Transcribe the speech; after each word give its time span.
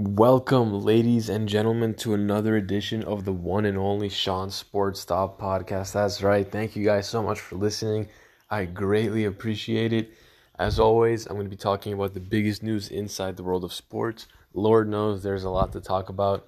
Welcome, 0.00 0.84
ladies 0.84 1.28
and 1.28 1.48
gentlemen, 1.48 1.92
to 1.94 2.14
another 2.14 2.56
edition 2.56 3.02
of 3.02 3.24
the 3.24 3.32
one 3.32 3.64
and 3.64 3.76
only 3.76 4.08
Sean 4.08 4.48
Sports 4.48 5.00
Stop 5.00 5.40
podcast. 5.40 5.92
That's 5.94 6.22
right. 6.22 6.48
Thank 6.48 6.76
you 6.76 6.84
guys 6.84 7.08
so 7.08 7.20
much 7.20 7.40
for 7.40 7.56
listening. 7.56 8.08
I 8.48 8.66
greatly 8.66 9.24
appreciate 9.24 9.92
it. 9.92 10.12
As 10.56 10.78
always, 10.78 11.26
I'm 11.26 11.34
going 11.34 11.46
to 11.46 11.50
be 11.50 11.56
talking 11.56 11.94
about 11.94 12.14
the 12.14 12.20
biggest 12.20 12.62
news 12.62 12.90
inside 12.90 13.36
the 13.36 13.42
world 13.42 13.64
of 13.64 13.72
sports. 13.72 14.28
Lord 14.54 14.88
knows 14.88 15.24
there's 15.24 15.42
a 15.42 15.50
lot 15.50 15.72
to 15.72 15.80
talk 15.80 16.10
about. 16.10 16.46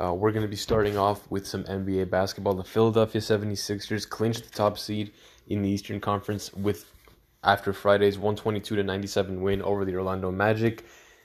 Uh, 0.00 0.14
we're 0.14 0.30
going 0.30 0.46
to 0.46 0.48
be 0.48 0.54
starting 0.54 0.96
off 0.96 1.28
with 1.32 1.44
some 1.44 1.64
NBA 1.64 2.10
basketball. 2.10 2.54
The 2.54 2.62
Philadelphia 2.62 3.20
76ers 3.20 4.08
clinched 4.08 4.44
the 4.44 4.56
top 4.56 4.78
seed 4.78 5.10
in 5.48 5.62
the 5.62 5.68
Eastern 5.68 5.98
Conference 5.98 6.54
with 6.54 6.86
after 7.42 7.72
Friday's 7.72 8.18
122 8.18 8.76
to 8.76 8.84
97 8.84 9.42
win 9.42 9.62
over 9.62 9.84
the 9.84 9.96
Orlando 9.96 10.30
Magic. 10.30 10.84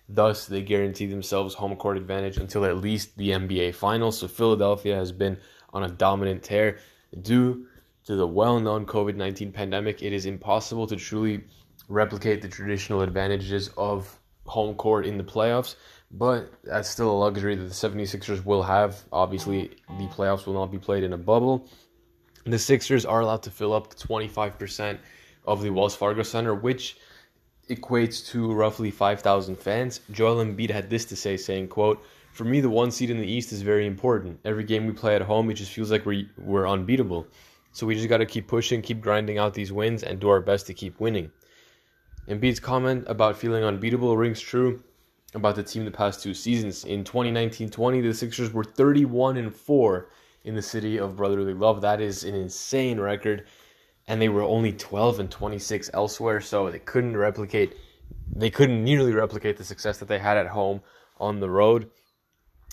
Thus, 0.10 0.46
they 0.46 0.62
guarantee 0.62 1.06
themselves 1.06 1.54
home 1.54 1.76
court 1.76 1.98
advantage 1.98 2.38
until 2.38 2.66
at 2.66 2.78
least 2.78 3.18
the 3.18 3.32
NBA 3.32 3.76
Finals. 3.76 4.20
So, 4.20 4.28
Philadelphia 4.28 4.96
has 4.96 5.12
been 5.12 5.38
on 5.74 5.84
a 5.84 5.90
dominant 5.90 6.44
tear. 6.44 6.78
Due 7.22 7.68
to 8.06 8.16
the 8.16 8.28
well 8.28 8.60
known 8.60 8.86
COVID 8.86 9.16
19 9.16 9.52
pandemic, 9.52 10.02
it 10.02 10.14
is 10.14 10.26
impossible 10.26 10.88
to 10.88 10.96
truly 10.96 11.44
replicate 11.90 12.42
the 12.42 12.48
traditional 12.48 13.02
advantages 13.02 13.70
of 13.78 14.20
home 14.46 14.76
court 14.76 15.06
in 15.06 15.18
the 15.18 15.24
playoffs, 15.24 15.76
but 16.12 16.52
that's 16.64 16.90
still 16.90 17.12
a 17.12 17.18
luxury 17.18 17.56
that 17.56 17.64
the 17.64 17.70
76ers 17.70 18.46
will 18.46 18.64
have. 18.64 19.04
Obviously, 19.12 19.72
the 19.98 20.08
playoffs 20.08 20.46
will 20.46 20.54
not 20.54 20.72
be 20.72 20.78
played 20.78 21.04
in 21.04 21.14
a 21.14 21.18
bubble. 21.18 21.70
The 22.46 22.58
Sixers 22.58 23.06
are 23.06 23.20
allowed 23.22 23.44
to 23.44 23.52
fill 23.52 23.74
up 23.74 23.94
to 23.94 24.08
25% 24.08 25.00
of 25.46 25.62
the 25.62 25.70
Wells 25.70 25.96
Fargo 25.96 26.24
Center, 26.24 26.56
which 26.56 26.98
equates 27.70 28.26
to 28.28 28.54
roughly 28.54 28.92
5,000 28.92 29.58
fans. 29.58 30.02
Joel 30.12 30.44
Embiid 30.44 30.70
had 30.70 30.90
this 30.90 31.06
to 31.06 31.16
say, 31.16 31.38
saying, 31.38 31.68
quote, 31.68 32.04
For 32.32 32.44
me, 32.44 32.62
the 32.62 32.70
one 32.70 32.92
seed 32.92 33.10
in 33.10 33.18
the 33.18 33.32
East 33.32 33.52
is 33.52 33.62
very 33.62 33.86
important. 33.86 34.40
Every 34.46 34.64
game 34.64 34.86
we 34.86 34.94
play 34.94 35.16
at 35.16 35.22
home, 35.22 35.50
it 35.50 35.56
just 35.56 35.72
feels 35.72 35.92
like 35.92 36.06
we're, 36.06 36.28
we're 36.38 36.68
unbeatable. 36.68 37.28
So 37.72 37.86
we 37.86 37.96
just 37.96 38.10
got 38.10 38.18
to 38.18 38.26
keep 38.26 38.48
pushing, 38.48 38.82
keep 38.82 39.02
grinding 39.02 39.38
out 39.38 39.54
these 39.54 39.72
wins, 39.72 40.04
and 40.04 40.20
do 40.20 40.30
our 40.30 40.42
best 40.42 40.66
to 40.68 40.74
keep 40.74 41.00
winning. 41.00 41.32
Embiid's 42.28 42.60
comment 42.60 43.06
about 43.08 43.38
feeling 43.38 43.64
unbeatable 43.64 44.18
rings 44.18 44.42
true 44.42 44.84
about 45.34 45.56
the 45.56 45.64
team 45.64 45.86
the 45.86 45.92
past 45.92 46.22
two 46.22 46.34
seasons. 46.34 46.86
In 46.86 47.04
2019-20, 47.04 48.02
the 48.02 48.14
Sixers 48.14 48.52
were 48.52 48.64
31 48.64 49.38
and 49.38 49.56
4 49.56 50.10
in 50.44 50.56
the 50.56 50.62
city 50.62 50.98
of 50.98 51.16
brotherly 51.16 51.54
love. 51.54 51.82
That 51.82 52.02
is 52.02 52.24
an 52.24 52.36
insane 52.36 53.00
record 53.00 53.46
and 54.08 54.22
they 54.22 54.30
were 54.30 54.44
only 54.44 54.72
12 54.72 55.20
and 55.20 55.32
26 55.32 55.90
elsewhere, 55.94 56.42
so 56.42 56.70
they 56.70 56.80
couldn't 56.80 57.18
replicate 57.18 57.76
they 58.36 58.50
couldn't 58.50 58.84
nearly 58.84 59.14
replicate 59.14 59.58
the 59.58 59.64
success 59.64 59.98
that 59.98 60.08
they 60.08 60.20
had 60.20 60.38
at 60.38 60.48
home 60.48 60.82
on 61.20 61.40
the 61.40 61.50
road. 61.50 61.90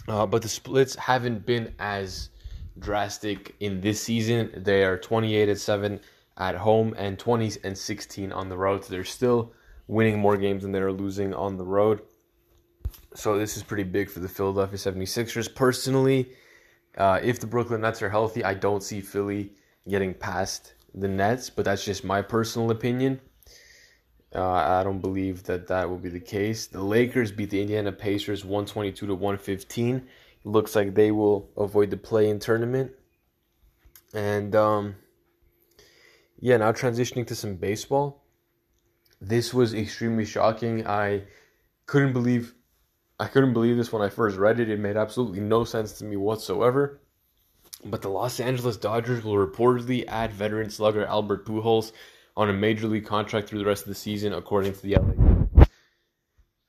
Uh, 0.09 0.27
but 0.27 0.43
the 0.43 0.49
splits 0.49 0.95
haven't 0.97 1.47
been 1.47 1.75
as 1.79 2.31
drastic 2.79 3.55
in 3.61 3.81
this 3.81 4.01
season. 4.01 4.51
They 4.57 4.85
are 4.85 4.99
28 4.99 5.49
and 5.49 5.59
7 5.59 6.01
at 6.37 6.57
home 6.57 6.95
and 6.99 7.19
20 7.19 7.53
and 7.63 7.77
16 7.79 8.33
on 8.33 8.49
the 8.49 8.57
road. 8.57 8.85
So 8.85 8.93
they're 8.93 9.05
still 9.05 9.53
winning 9.87 10.19
more 10.19 10.37
games 10.37 10.63
than 10.63 10.73
they're 10.73 10.93
losing 10.93 11.33
on 11.33 11.57
the 11.57 11.65
road. 11.65 12.03
So 13.15 13.39
this 13.39 13.57
is 13.57 13.63
pretty 13.63 13.85
big 13.85 14.11
for 14.11 14.21
the 14.21 14.29
Philadelphia 14.29 14.77
76ers. 14.77 15.55
Personally, 15.55 16.31
uh, 16.99 17.21
if 17.23 17.39
the 17.39 17.47
Brooklyn 17.47 17.81
Nets 17.81 18.03
are 18.03 18.11
healthy, 18.11 18.45
I 18.45 18.55
don't 18.55 18.83
see 18.83 19.01
Philly 19.01 19.53
getting 19.89 20.15
past 20.15 20.74
the 20.95 21.09
Nets, 21.09 21.51
but 21.51 21.65
that's 21.65 21.85
just 21.85 22.05
my 22.05 22.23
personal 22.23 22.71
opinion. 22.71 23.21
Uh, 24.35 24.53
I 24.53 24.83
don't 24.83 25.01
believe 25.01 25.45
that 25.45 25.69
that 25.69 25.89
will 25.89 25.99
be 25.99 26.09
the 26.09 26.21
case. 26.21 26.67
The 26.67 26.83
Lakers 26.83 27.31
beat 27.31 27.51
the 27.51 27.61
Indiana 27.61 27.93
Pacers 27.93 28.45
122 28.45 29.07
to 29.07 29.15
115. 29.15 29.97
It 29.97 30.05
looks 30.45 30.75
like 30.75 30.95
they 30.95 31.13
will 31.13 31.51
avoid 31.57 31.91
the 31.91 31.97
play-in 31.97 32.41
tournament. 32.41 32.93
And 34.13 34.55
um, 34.57 34.97
yeah, 36.41 36.57
now 36.57 36.73
transitioning 36.73 37.27
to 37.29 37.35
some 37.35 37.57
baseball. 37.57 38.25
This 39.21 39.55
was 39.55 39.73
extremely 39.73 40.25
shocking. 40.25 40.87
I 40.87 41.23
couldn't 41.87 42.13
believe 42.13 42.55
I 43.21 43.29
couldn't 43.29 43.53
believe 43.53 43.77
this 43.77 43.93
when 43.93 44.03
I 44.03 44.09
first 44.09 44.37
read 44.37 44.59
it. 44.59 44.69
It 44.69 44.81
made 44.81 44.97
absolutely 44.97 45.41
no 45.41 45.63
sense 45.65 45.93
to 45.99 46.05
me 46.05 46.17
whatsoever. 46.17 47.01
But 47.85 48.01
the 48.01 48.09
Los 48.09 48.41
Angeles 48.41 48.77
Dodgers 48.77 49.25
will 49.25 49.35
reportedly 49.35 50.05
add 50.09 50.33
veteran 50.33 50.71
slugger 50.71 51.05
Albert 51.05 51.45
Pujols 51.45 51.93
on 52.37 52.49
a 52.49 52.53
major 52.53 52.87
league 52.87 53.05
contract 53.05 53.49
through 53.49 53.59
the 53.59 53.67
rest 53.67 53.83
of 53.83 53.89
the 53.89 53.95
season, 53.95 54.33
according 54.33 54.73
to 54.73 54.83
the 54.83 54.97
LA. 54.97 55.65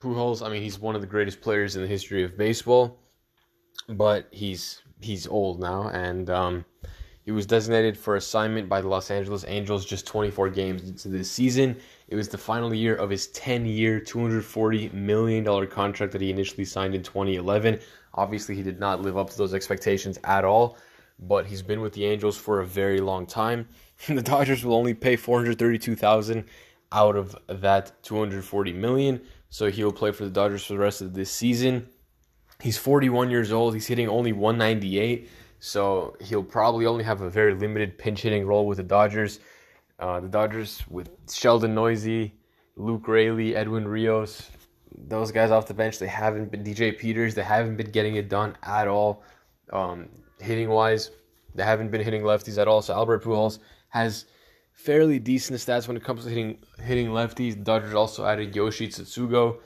Pujols, 0.01 0.45
I 0.45 0.49
mean, 0.49 0.61
he's 0.61 0.77
one 0.77 0.93
of 0.93 1.01
the 1.01 1.07
greatest 1.07 1.41
players 1.41 1.75
in 1.75 1.81
the 1.81 1.87
history 1.87 2.23
of 2.23 2.37
baseball, 2.37 2.99
but 3.89 4.27
he's 4.31 4.81
he's 4.99 5.25
old 5.25 5.59
now, 5.59 5.87
and 5.89 6.29
um, 6.29 6.65
he 7.23 7.31
was 7.31 7.45
designated 7.45 7.97
for 7.97 8.17
assignment 8.17 8.67
by 8.67 8.81
the 8.81 8.87
Los 8.87 9.09
Angeles 9.09 9.45
Angels 9.47 9.85
just 9.85 10.05
24 10.05 10.49
games 10.49 10.87
into 10.87 11.07
this 11.07 11.31
season. 11.31 11.77
It 12.09 12.15
was 12.15 12.27
the 12.27 12.37
final 12.37 12.73
year 12.73 12.95
of 12.95 13.09
his 13.09 13.29
10-year, 13.29 13.99
240 14.01 14.89
million 14.89 15.43
dollar 15.43 15.65
contract 15.65 16.11
that 16.11 16.21
he 16.21 16.29
initially 16.29 16.65
signed 16.65 16.93
in 16.93 17.01
2011. 17.01 17.79
Obviously, 18.13 18.53
he 18.55 18.61
did 18.61 18.79
not 18.79 19.01
live 19.01 19.17
up 19.17 19.29
to 19.29 19.37
those 19.37 19.53
expectations 19.53 20.19
at 20.25 20.43
all 20.43 20.77
but 21.19 21.47
he's 21.47 21.61
been 21.61 21.81
with 21.81 21.93
the 21.93 22.05
Angels 22.05 22.37
for 22.37 22.59
a 22.59 22.65
very 22.65 22.99
long 22.99 23.25
time. 23.25 23.67
the 24.07 24.21
Dodgers 24.21 24.63
will 24.63 24.75
only 24.75 24.93
pay 24.93 25.15
432,000 25.15 26.45
out 26.91 27.15
of 27.15 27.35
that 27.47 27.91
240 28.03 28.73
million, 28.73 29.21
so 29.49 29.69
he'll 29.69 29.91
play 29.91 30.11
for 30.11 30.25
the 30.25 30.31
Dodgers 30.31 30.65
for 30.65 30.73
the 30.73 30.79
rest 30.79 31.01
of 31.01 31.13
this 31.13 31.31
season. 31.31 31.87
He's 32.61 32.77
41 32.77 33.29
years 33.29 33.51
old. 33.51 33.73
He's 33.73 33.87
hitting 33.87 34.07
only 34.07 34.31
198, 34.31 35.29
so 35.59 36.15
he'll 36.21 36.43
probably 36.43 36.85
only 36.85 37.03
have 37.03 37.21
a 37.21 37.29
very 37.29 37.53
limited 37.53 37.97
pinch 37.97 38.21
hitting 38.21 38.45
role 38.45 38.65
with 38.65 38.77
the 38.77 38.83
Dodgers. 38.83 39.39
Uh, 39.99 40.19
the 40.19 40.27
Dodgers 40.27 40.83
with 40.89 41.09
Sheldon 41.31 41.73
Neuse, 41.73 42.31
Luke 42.75 43.07
Raley, 43.07 43.55
Edwin 43.55 43.87
Rios, 43.87 44.49
those 44.97 45.31
guys 45.31 45.51
off 45.51 45.67
the 45.67 45.73
bench, 45.73 45.99
they 45.99 46.07
haven't 46.07 46.51
been 46.51 46.63
DJ 46.63 46.97
Peters, 46.97 47.35
they 47.35 47.43
haven't 47.43 47.77
been 47.77 47.91
getting 47.91 48.15
it 48.15 48.29
done 48.29 48.57
at 48.63 48.87
all. 48.87 49.23
Um, 49.71 50.09
hitting 50.45 50.69
wise. 50.69 51.11
They 51.53 51.63
haven't 51.63 51.91
been 51.91 52.01
hitting 52.01 52.21
lefties 52.21 52.57
at 52.57 52.67
all. 52.67 52.81
So 52.81 52.93
Albert 52.93 53.23
Pujols 53.23 53.59
has 53.89 54.25
fairly 54.73 55.19
decent 55.19 55.59
stats 55.59 55.87
when 55.87 55.97
it 55.97 56.03
comes 56.03 56.23
to 56.23 56.29
hitting 56.29 56.57
hitting 56.81 57.07
lefties. 57.07 57.53
The 57.53 57.63
Dodgers 57.63 57.93
also 57.93 58.25
added 58.25 58.55
Yoshi 58.55 58.89
Tsutsugo 58.89 59.57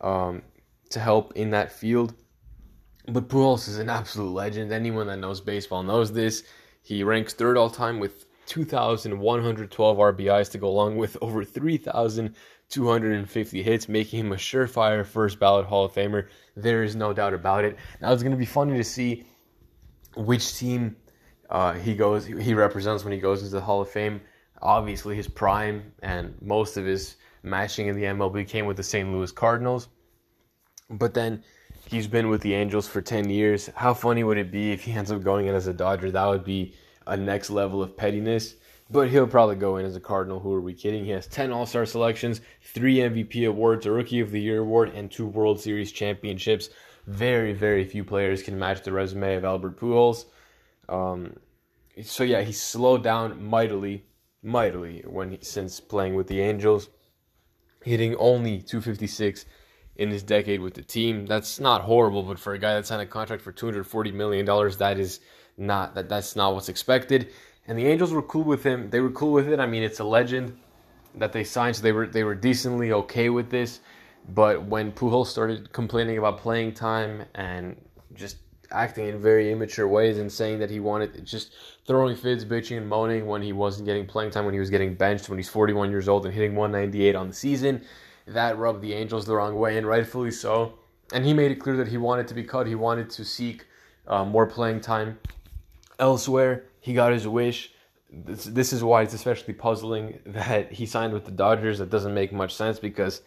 um, 0.00 0.42
to 0.90 1.00
help 1.00 1.34
in 1.36 1.50
that 1.50 1.72
field. 1.72 2.14
But 3.06 3.28
Pujols 3.28 3.68
is 3.68 3.78
an 3.78 3.88
absolute 3.88 4.32
legend. 4.32 4.72
Anyone 4.72 5.06
that 5.06 5.18
knows 5.18 5.40
baseball 5.40 5.82
knows 5.82 6.12
this. 6.12 6.42
He 6.82 7.02
ranks 7.02 7.32
third 7.34 7.56
all 7.56 7.70
time 7.70 8.00
with 8.00 8.26
2,112 8.46 9.98
RBIs 9.98 10.50
to 10.50 10.58
go 10.58 10.68
along 10.68 10.96
with 10.96 11.16
over 11.20 11.44
3,250 11.44 13.62
hits, 13.62 13.88
making 13.88 14.20
him 14.20 14.32
a 14.32 14.36
surefire 14.36 15.04
first 15.04 15.38
ballot 15.38 15.66
Hall 15.66 15.84
of 15.84 15.92
Famer. 15.92 16.28
There 16.56 16.82
is 16.82 16.96
no 16.96 17.12
doubt 17.12 17.34
about 17.34 17.64
it. 17.64 17.76
Now 18.00 18.10
it's 18.12 18.22
going 18.22 18.32
to 18.32 18.38
be 18.38 18.46
funny 18.46 18.78
to 18.78 18.84
see 18.84 19.26
which 20.16 20.56
team 20.56 20.96
uh, 21.50 21.72
he 21.74 21.94
goes 21.94 22.26
he 22.26 22.54
represents 22.54 23.04
when 23.04 23.12
he 23.12 23.18
goes 23.18 23.42
into 23.42 23.54
the 23.54 23.60
Hall 23.60 23.80
of 23.80 23.88
Fame. 23.88 24.20
Obviously, 24.60 25.14
his 25.14 25.28
prime 25.28 25.92
and 26.02 26.34
most 26.42 26.76
of 26.76 26.84
his 26.84 27.16
matching 27.42 27.86
in 27.86 27.96
the 27.96 28.04
MLB 28.04 28.46
came 28.46 28.66
with 28.66 28.76
the 28.76 28.82
St. 28.82 29.10
Louis 29.10 29.30
Cardinals. 29.30 29.88
But 30.90 31.14
then 31.14 31.44
he's 31.86 32.06
been 32.06 32.28
with 32.28 32.40
the 32.40 32.54
Angels 32.54 32.88
for 32.88 33.00
10 33.00 33.30
years. 33.30 33.70
How 33.74 33.94
funny 33.94 34.24
would 34.24 34.38
it 34.38 34.50
be 34.50 34.72
if 34.72 34.82
he 34.82 34.92
ends 34.92 35.12
up 35.12 35.22
going 35.22 35.46
in 35.46 35.54
as 35.54 35.66
a 35.66 35.72
Dodger? 35.72 36.10
That 36.10 36.26
would 36.26 36.44
be 36.44 36.74
a 37.06 37.16
next 37.16 37.50
level 37.50 37.82
of 37.82 37.96
pettiness. 37.96 38.56
But 38.90 39.10
he'll 39.10 39.26
probably 39.26 39.56
go 39.56 39.76
in 39.76 39.84
as 39.84 39.96
a 39.96 40.00
Cardinal. 40.00 40.40
Who 40.40 40.52
are 40.54 40.62
we 40.62 40.72
kidding? 40.72 41.04
He 41.04 41.10
has 41.10 41.26
10 41.26 41.52
All 41.52 41.66
Star 41.66 41.84
selections, 41.84 42.40
three 42.62 42.96
MVP 42.96 43.46
awards, 43.46 43.84
a 43.84 43.90
Rookie 43.90 44.20
of 44.20 44.30
the 44.30 44.40
Year 44.40 44.60
award, 44.60 44.92
and 44.94 45.10
two 45.10 45.26
World 45.26 45.60
Series 45.60 45.92
championships 45.92 46.70
very, 47.08 47.54
very 47.54 47.84
few 47.84 48.04
players 48.04 48.42
can 48.42 48.58
match 48.58 48.82
the 48.82 48.92
resume 48.92 49.34
of 49.34 49.44
Albert 49.44 49.78
Pujols. 49.80 50.26
Um, 50.90 51.36
so 52.02 52.22
yeah, 52.22 52.42
he 52.42 52.52
slowed 52.52 53.02
down 53.02 53.42
mightily, 53.42 54.04
mightily 54.42 55.02
when 55.06 55.32
he, 55.32 55.38
since 55.40 55.80
playing 55.80 56.14
with 56.14 56.26
the 56.26 56.40
Angels, 56.40 56.90
hitting 57.82 58.14
only 58.16 58.60
256 58.60 59.46
in 59.96 60.10
his 60.10 60.22
decade 60.22 60.60
with 60.60 60.74
the 60.74 60.82
team. 60.82 61.24
That's 61.24 61.58
not 61.58 61.80
horrible, 61.82 62.22
but 62.22 62.38
for 62.38 62.52
a 62.52 62.58
guy 62.58 62.74
that 62.74 62.86
signed 62.86 63.02
a 63.02 63.06
contract 63.06 63.42
for 63.42 63.52
240 63.52 64.12
million 64.12 64.44
dollars, 64.44 64.76
that 64.76 64.98
is 64.98 65.20
not 65.56 65.94
that 65.94 66.10
that's 66.10 66.36
not 66.36 66.52
what's 66.52 66.68
expected. 66.68 67.30
And 67.66 67.78
the 67.78 67.86
Angels 67.86 68.12
were 68.12 68.22
cool 68.22 68.44
with 68.44 68.64
him. 68.64 68.90
They 68.90 69.00
were 69.00 69.10
cool 69.10 69.32
with 69.32 69.48
it. 69.48 69.60
I 69.60 69.66
mean, 69.66 69.82
it's 69.82 69.98
a 69.98 70.04
legend 70.04 70.58
that 71.14 71.32
they 71.32 71.42
signed, 71.42 71.76
so 71.76 71.82
they 71.82 71.92
were 71.92 72.06
they 72.06 72.22
were 72.22 72.34
decently 72.34 72.92
okay 72.92 73.30
with 73.30 73.48
this. 73.48 73.80
But 74.28 74.64
when 74.64 74.92
Pujols 74.92 75.26
started 75.26 75.72
complaining 75.72 76.18
about 76.18 76.38
playing 76.38 76.74
time 76.74 77.24
and 77.34 77.76
just 78.14 78.36
acting 78.70 79.08
in 79.08 79.20
very 79.20 79.50
immature 79.50 79.88
ways 79.88 80.18
and 80.18 80.30
saying 80.30 80.58
that 80.58 80.70
he 80.70 80.80
wanted 80.80 81.24
just 81.24 81.52
throwing 81.86 82.16
fits, 82.16 82.44
bitching 82.44 82.76
and 82.76 82.88
moaning 82.88 83.26
when 83.26 83.42
he 83.42 83.52
wasn't 83.52 83.86
getting 83.86 84.06
playing 84.06 84.30
time, 84.30 84.44
when 84.44 84.54
he 84.54 84.60
was 84.60 84.70
getting 84.70 84.94
benched, 84.94 85.28
when 85.28 85.38
he's 85.38 85.48
41 85.48 85.90
years 85.90 86.08
old 86.08 86.26
and 86.26 86.34
hitting 86.34 86.54
198 86.54 87.14
on 87.16 87.28
the 87.28 87.34
season, 87.34 87.82
that 88.26 88.58
rubbed 88.58 88.82
the 88.82 88.92
Angels 88.92 89.24
the 89.24 89.34
wrong 89.34 89.56
way, 89.56 89.78
and 89.78 89.86
rightfully 89.86 90.30
so. 90.30 90.74
and 91.14 91.24
he 91.24 91.32
made 91.32 91.50
it 91.50 91.56
clear 91.56 91.76
that 91.78 91.88
he 91.88 91.96
wanted 91.96 92.28
to 92.28 92.34
be 92.34 92.44
cut. 92.44 92.66
He 92.66 92.74
wanted 92.74 93.08
to 93.10 93.24
seek 93.24 93.64
uh, 94.06 94.24
more 94.24 94.46
playing 94.46 94.82
time 94.82 95.18
elsewhere. 95.98 96.66
He 96.80 96.92
got 96.92 97.12
his 97.12 97.26
wish. 97.26 97.72
This, 98.10 98.44
this 98.44 98.72
is 98.72 98.84
why 98.84 99.02
it's 99.02 99.14
especially 99.14 99.54
puzzling 99.54 100.18
that 100.26 100.72
he 100.72 100.84
signed 100.84 101.14
with 101.14 101.24
the 101.24 101.30
Dodgers. 101.30 101.78
That 101.78 101.88
doesn't 101.88 102.12
make 102.12 102.32
much 102.32 102.54
sense 102.54 102.78
because 102.78 103.22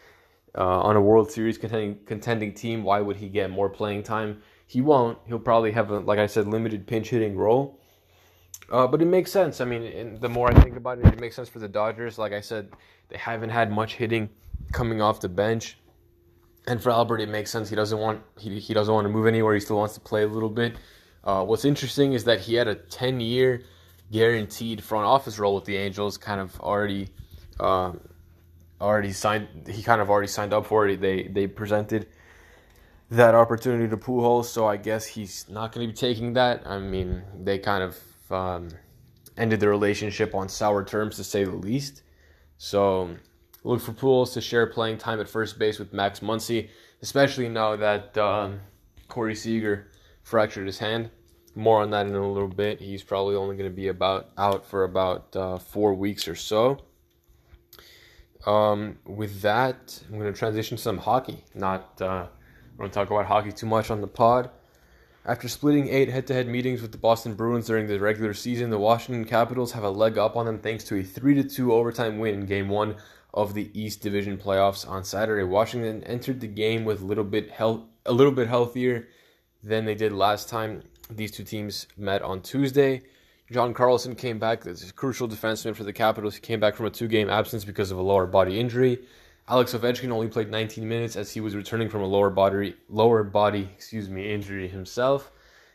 uh, 0.58 0.82
on 0.82 0.96
a 0.96 1.02
World 1.02 1.32
Series 1.32 1.58
contending 1.58 2.00
contending 2.06 2.54
team, 2.54 2.84
why 2.84 3.02
would 3.02 3.18
he 3.18 3.30
get 3.30 3.50
more 3.50 3.70
playing 3.70 4.04
time? 4.04 4.42
He 4.68 4.82
won't. 4.82 5.18
He'll 5.28 5.40
probably 5.40 5.72
have 5.72 5.92
a, 5.92 6.00
like 6.00 6.20
I 6.20 6.28
said, 6.28 6.48
limited 6.48 6.88
pinch 6.88 7.10
hitting 7.10 7.36
role. 7.36 7.80
Uh, 8.72 8.88
but 8.88 9.02
it 9.02 9.06
makes 9.06 9.32
sense. 9.32 9.60
I 9.60 9.66
mean, 9.66 10.18
the 10.22 10.30
more 10.30 10.50
I 10.50 10.54
think 10.62 10.78
about 10.78 11.00
it, 11.00 11.06
it 11.06 11.20
makes 11.20 11.36
sense 11.36 11.50
for 11.50 11.60
the 11.60 11.68
Dodgers. 11.68 12.18
Like 12.18 12.32
I 12.32 12.40
said, 12.40 12.70
they 13.10 13.18
haven't 13.18 13.50
had 13.50 13.70
much 13.70 13.96
hitting 13.96 14.30
coming 14.72 15.02
off 15.02 15.20
the 15.20 15.28
bench. 15.28 15.78
And 16.68 16.82
for 16.82 16.92
Albert, 16.92 17.20
it 17.20 17.28
makes 17.28 17.52
sense. 17.52 17.70
He 17.70 17.76
doesn't 17.76 18.00
want 18.00 18.22
he, 18.38 18.60
he 18.60 18.74
doesn't 18.74 18.94
want 18.94 19.06
to 19.06 19.10
move 19.10 19.28
anywhere. 19.28 19.54
He 19.54 19.60
still 19.60 19.78
wants 19.78 19.96
to 19.96 20.00
play 20.00 20.24
a 20.24 20.28
little 20.28 20.50
bit. 20.50 20.76
Uh, 21.24 21.44
what's 21.44 21.66
interesting 21.66 22.14
is 22.14 22.24
that 22.26 22.40
he 22.40 22.56
had 22.56 22.68
a 22.68 22.76
ten 22.76 23.20
year 23.20 23.64
guaranteed 24.12 24.84
front 24.84 25.06
office 25.06 25.40
role 25.40 25.56
with 25.56 25.66
the 25.66 25.76
Angels. 25.76 26.18
Kind 26.18 26.40
of 26.40 26.58
already, 26.62 27.10
uh, 27.60 27.94
already 28.82 29.14
signed. 29.14 29.48
He 29.68 29.84
kind 29.84 30.02
of 30.02 30.10
already 30.10 30.28
signed 30.28 30.54
up 30.54 30.66
for 30.66 30.88
it. 30.88 31.00
They 31.00 31.24
they 31.24 31.48
presented 31.48 32.08
that 33.12 33.36
opportunity 33.36 33.88
to 33.90 33.98
Pujols, 33.98 34.46
so 34.46 34.66
I 34.68 34.78
guess 34.78 35.06
he's 35.06 35.46
not 35.50 35.72
going 35.72 35.86
to 35.86 35.94
be 35.94 35.98
taking 35.98 36.34
that. 36.34 36.66
I 36.66 36.80
mean, 36.80 37.24
they 37.44 37.60
kind 37.60 37.84
of 37.84 38.00
um, 38.32 38.70
ended 39.38 39.60
the 39.60 39.68
relationship 39.68 40.34
on 40.34 40.48
sour 40.48 40.84
terms, 40.84 41.18
to 41.18 41.24
say 41.24 41.44
the 41.44 41.52
least. 41.52 42.04
So 42.58 43.10
look 43.64 43.82
for 43.82 43.92
Pujols 43.92 44.34
to 44.34 44.42
share 44.42 44.66
playing 44.68 44.98
time 44.98 45.20
at 45.20 45.28
first 45.28 45.60
base 45.60 45.78
with 45.78 45.94
Max 45.94 46.22
Muncy, 46.22 46.70
especially 47.02 47.50
now 47.50 47.76
that 47.76 48.18
um, 48.18 48.62
Corey 49.10 49.36
Seager 49.36 49.88
fractured 50.24 50.66
his 50.66 50.80
hand. 50.80 51.10
More 51.54 51.82
on 51.82 51.90
that 51.90 52.08
in 52.08 52.16
a 52.16 52.32
little 52.32 52.48
bit. 52.48 52.80
He's 52.80 53.04
probably 53.04 53.36
only 53.36 53.58
going 53.58 53.70
to 53.70 53.76
be 53.76 53.90
about 53.90 54.30
out 54.38 54.66
for 54.66 54.86
about 54.86 55.36
uh, 55.36 55.58
four 55.58 55.94
weeks 55.94 56.30
or 56.30 56.36
so. 56.36 56.80
Um, 58.46 58.98
with 59.06 59.42
that, 59.42 60.02
I'm 60.10 60.20
going 60.20 60.32
to 60.32 60.38
transition 60.38 60.78
to 60.78 60.84
some 60.84 60.98
hockey. 60.98 61.44
Not 61.54 62.02
uh, 62.02 62.28
don't 62.78 62.92
talk 62.92 63.10
about 63.10 63.26
hockey 63.26 63.52
too 63.52 63.68
much 63.68 63.92
on 63.92 64.02
the 64.02 64.08
pod. 64.08 64.50
After 65.24 65.48
splitting 65.48 65.88
eight 65.90 66.10
head-to-head 66.10 66.48
meetings 66.48 66.82
with 66.82 66.92
the 66.92 66.98
Boston 66.98 67.36
Bruins 67.36 67.68
during 67.68 67.86
the 67.86 68.00
regular 68.00 68.34
season, 68.34 68.72
the 68.72 68.80
Washington 68.80 69.24
Capitals 69.24 69.72
have 69.74 69.84
a 69.84 69.90
leg 69.90 70.18
up 70.18 70.36
on 70.36 70.48
them 70.48 70.58
thanks 70.58 70.84
to 70.86 70.96
a 70.96 71.04
3-2 71.04 71.70
overtime 71.70 72.18
win 72.18 72.34
in 72.34 72.46
Game 72.48 72.70
1 72.70 72.96
of 73.36 73.54
the 73.54 73.70
East 73.80 74.02
Division 74.02 74.36
playoffs 74.38 74.88
on 74.90 75.04
Saturday. 75.04 75.44
Washington 75.44 76.04
entered 76.06 76.42
the 76.42 76.48
game 76.48 76.86
with 76.86 77.02
a 77.02 77.06
little 77.06 77.24
bit 77.24 77.52
health, 77.52 77.82
a 78.08 78.12
little 78.12 78.34
bit 78.34 78.48
healthier 78.48 79.08
than 79.64 79.86
they 79.86 79.94
did 79.94 80.12
last 80.12 80.50
time 80.50 80.82
these 81.10 81.32
two 81.32 81.44
teams 81.44 81.86
met 81.98 82.24
on 82.24 82.42
Tuesday. 82.42 83.04
John 83.52 83.74
Carlson 83.74 84.16
came 84.16 84.40
back 84.40 84.66
as 84.66 84.90
a 84.90 84.94
crucial 84.94 85.28
defenseman 85.28 85.76
for 85.76 85.84
the 85.84 85.92
Capitals. 85.92 86.36
He 86.36 86.40
came 86.40 86.62
back 86.62 86.74
from 86.74 86.86
a 86.86 86.90
two-game 86.90 87.30
absence 87.30 87.66
because 87.66 87.92
of 87.92 87.98
a 87.98 88.02
lower 88.02 88.26
body 88.26 88.58
injury. 88.58 89.00
Alex 89.50 89.74
Ovechkin 89.74 90.10
only 90.10 90.30
played 90.30 90.50
19 90.50 90.88
minutes 90.88 91.18
as 91.18 91.34
he 91.34 91.42
was 91.42 91.54
returning 91.54 91.90
from 91.90 92.02
a 92.02 92.06
lower 92.06 92.30
body 92.30 92.76
lower 92.88 93.24
body 93.24 93.70
excuse 93.76 94.10
me 94.10 94.32
injury 94.32 94.70
himself. 94.70 95.32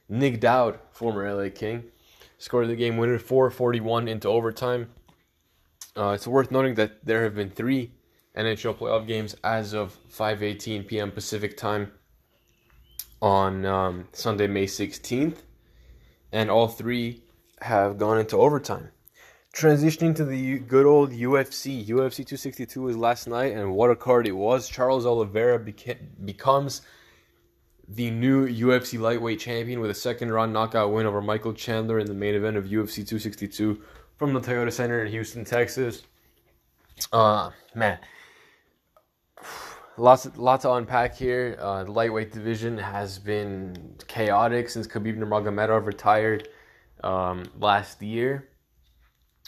Nic 0.08 0.40
Dowd, 0.40 0.78
former 0.90 1.30
LA 1.30 1.50
King, 1.50 1.84
scored 2.38 2.68
the 2.68 2.76
game 2.76 2.96
winner 2.96 3.18
4:41 3.18 4.08
into 4.08 4.28
overtime. 4.28 4.88
Uh, 5.94 6.12
it's 6.12 6.26
worth 6.26 6.50
noting 6.50 6.76
that 6.76 7.04
there 7.04 7.24
have 7.24 7.34
been 7.34 7.50
three 7.50 7.90
NHL 8.34 8.74
playoff 8.78 9.06
games 9.06 9.36
as 9.44 9.74
of 9.74 9.98
5:18 10.08 10.86
p.m. 10.86 11.10
Pacific 11.10 11.58
time 11.58 11.92
on 13.20 13.66
um, 13.66 14.08
Sunday, 14.12 14.46
May 14.46 14.64
16th, 14.64 15.42
and 16.32 16.50
all 16.50 16.68
three 16.68 17.22
have 17.60 17.98
gone 17.98 18.18
into 18.18 18.36
overtime 18.36 18.90
transitioning 19.56 20.14
to 20.14 20.24
the 20.24 20.58
good 20.58 20.84
old 20.84 21.12
UFC. 21.12 21.80
UFC 21.86 22.16
262 22.16 22.82
was 22.82 22.96
last 22.96 23.26
night, 23.26 23.54
and 23.54 23.74
what 23.74 23.90
a 23.90 23.96
card 23.96 24.26
it 24.26 24.32
was. 24.32 24.68
Charles 24.68 25.06
Oliveira 25.06 25.58
beca- 25.58 25.96
becomes 26.24 26.82
the 27.88 28.10
new 28.10 28.46
UFC 28.46 29.00
lightweight 29.00 29.40
champion 29.40 29.80
with 29.80 29.90
a 29.90 29.94
second 29.94 30.30
round 30.30 30.52
knockout 30.52 30.92
win 30.92 31.06
over 31.06 31.22
Michael 31.22 31.54
Chandler 31.54 31.98
in 31.98 32.06
the 32.06 32.14
main 32.14 32.34
event 32.34 32.58
of 32.58 32.64
UFC 32.64 32.96
262 32.96 33.80
from 34.16 34.34
the 34.34 34.40
Toyota 34.40 34.72
Center 34.72 35.02
in 35.02 35.10
Houston, 35.10 35.44
Texas. 35.44 36.02
Uh, 37.10 37.50
man. 37.74 37.98
Lots, 39.96 40.28
lots 40.36 40.62
to 40.62 40.72
unpack 40.72 41.14
here. 41.14 41.56
Uh, 41.58 41.84
the 41.84 41.92
lightweight 41.92 42.30
division 42.30 42.76
has 42.76 43.18
been 43.18 43.94
chaotic 44.06 44.68
since 44.68 44.86
Khabib 44.86 45.16
Nurmagomedov 45.16 45.86
retired 45.86 46.48
um, 47.06 47.44
last 47.58 48.02
year 48.02 48.48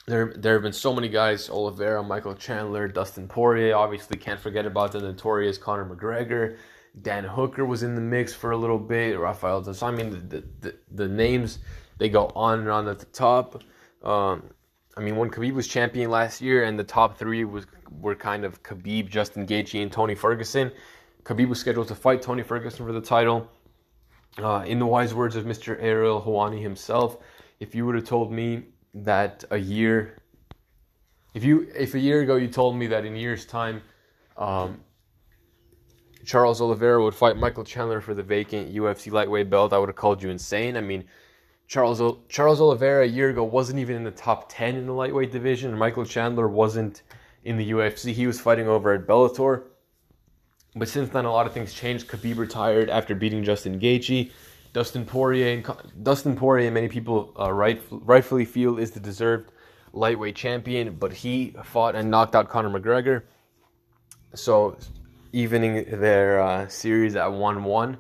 there 0.08 0.32
there 0.34 0.54
have 0.54 0.62
been 0.62 0.72
so 0.72 0.94
many 0.94 1.08
guys: 1.08 1.50
Oliveira, 1.50 2.02
Michael 2.02 2.34
Chandler, 2.34 2.88
Dustin 2.88 3.28
Poirier. 3.28 3.76
Obviously, 3.76 4.16
can't 4.16 4.40
forget 4.40 4.66
about 4.66 4.92
the 4.92 5.00
notorious 5.00 5.58
Conor 5.58 5.84
McGregor. 5.84 6.56
Dan 7.02 7.24
Hooker 7.24 7.64
was 7.64 7.82
in 7.82 7.94
the 7.94 8.00
mix 8.00 8.34
for 8.34 8.50
a 8.50 8.56
little 8.56 8.78
bit. 8.78 9.18
Rafael 9.18 9.60
dos. 9.60 9.82
I 9.82 9.90
mean, 9.90 10.10
the, 10.28 10.42
the, 10.60 10.74
the 10.90 11.06
names 11.06 11.58
they 11.98 12.08
go 12.08 12.32
on 12.34 12.60
and 12.60 12.68
on 12.68 12.88
at 12.88 12.98
the 12.98 13.06
top. 13.06 13.62
Um, 14.02 14.50
I 14.96 15.00
mean, 15.00 15.16
when 15.16 15.30
Khabib 15.30 15.52
was 15.52 15.68
champion 15.68 16.10
last 16.10 16.40
year, 16.40 16.64
and 16.64 16.78
the 16.78 16.84
top 16.84 17.18
three 17.18 17.44
was 17.44 17.66
were 17.90 18.14
kind 18.14 18.44
of 18.44 18.62
Khabib, 18.62 19.10
Justin 19.10 19.46
Gaethje, 19.46 19.82
and 19.82 19.92
Tony 19.92 20.14
Ferguson. 20.14 20.72
Khabib 21.24 21.48
was 21.48 21.60
scheduled 21.60 21.88
to 21.88 21.94
fight 21.94 22.22
Tony 22.22 22.42
Ferguson 22.42 22.86
for 22.86 22.92
the 22.92 23.02
title. 23.02 23.50
Uh, 24.38 24.64
in 24.66 24.78
the 24.78 24.86
wise 24.86 25.12
words 25.12 25.36
of 25.36 25.44
Mr. 25.44 25.76
Ariel 25.82 26.22
Helwani 26.22 26.62
himself, 26.62 27.18
if 27.60 27.74
you 27.74 27.86
would 27.86 27.94
have 27.94 28.04
told 28.04 28.32
me 28.32 28.64
that 28.94 29.44
a 29.50 29.58
year 29.58 30.18
if 31.34 31.44
you 31.44 31.68
if 31.76 31.94
a 31.94 31.98
year 31.98 32.22
ago 32.22 32.36
you 32.36 32.48
told 32.48 32.76
me 32.76 32.86
that 32.86 33.04
in 33.04 33.14
a 33.14 33.18
year's 33.18 33.44
time 33.44 33.82
um, 34.36 34.80
Charles 36.24 36.60
Oliveira 36.60 37.02
would 37.02 37.14
fight 37.14 37.38
Michael 37.38 37.64
Chandler 37.64 38.02
for 38.02 38.12
the 38.12 38.22
vacant 38.22 38.74
UFC 38.74 39.10
lightweight 39.10 39.48
belt, 39.48 39.72
I 39.72 39.78
would 39.78 39.88
have 39.88 39.96
called 39.96 40.22
you 40.22 40.28
insane. 40.28 40.76
I 40.76 40.82
mean, 40.82 41.04
Charles 41.66 42.02
Charles 42.28 42.60
Oliveira 42.60 43.04
a 43.04 43.08
year 43.08 43.30
ago 43.30 43.44
wasn't 43.44 43.78
even 43.78 43.96
in 43.96 44.04
the 44.04 44.10
top 44.10 44.46
10 44.50 44.76
in 44.76 44.86
the 44.86 44.92
lightweight 44.92 45.32
division. 45.32 45.70
and 45.70 45.78
Michael 45.78 46.04
Chandler 46.04 46.46
wasn't 46.46 47.02
in 47.44 47.56
the 47.56 47.70
UFC. 47.70 48.12
He 48.12 48.26
was 48.26 48.38
fighting 48.40 48.68
over 48.68 48.92
at 48.92 49.06
Bellator. 49.06 49.64
But 50.76 50.88
since 50.88 51.08
then, 51.08 51.24
a 51.24 51.32
lot 51.32 51.46
of 51.46 51.54
things 51.54 51.72
changed. 51.72 52.08
Khabib 52.08 52.36
retired 52.36 52.90
after 52.90 53.14
beating 53.14 53.42
Justin 53.42 53.80
Gaethje. 53.80 54.30
Dustin 54.72 55.04
Poirier 55.04 55.54
and 55.54 56.04
Dustin 56.04 56.36
Poirier, 56.36 56.70
many 56.70 56.88
people 56.88 57.32
uh, 57.38 57.52
right, 57.52 57.80
rightfully 57.90 58.44
feel 58.44 58.78
is 58.78 58.90
the 58.90 59.00
deserved 59.00 59.50
lightweight 59.92 60.36
champion, 60.36 60.94
but 60.94 61.12
he 61.12 61.54
fought 61.64 61.94
and 61.94 62.10
knocked 62.10 62.34
out 62.34 62.48
Conor 62.48 62.78
McGregor. 62.78 63.22
So, 64.34 64.76
evening 65.32 65.86
their 66.00 66.40
uh, 66.40 66.68
series 66.68 67.16
at 67.16 67.32
1 67.32 67.64
1, 67.64 67.98